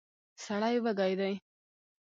[0.43, 1.33] سړی وږی دی.